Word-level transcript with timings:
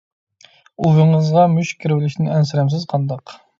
ئۇۋىڭىزغا 0.85 1.45
مۈشۈك 1.59 1.85
كىرىۋېلىشتىن 1.87 2.33
ئەنسىرەمسىز 2.39 2.91
قانداق؟ 2.97 3.39